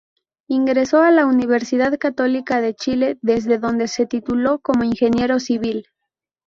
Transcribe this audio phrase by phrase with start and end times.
[0.47, 5.85] Ingresó a la Universidad Católica de Chile desde dónde se tituló como ingeniero civil.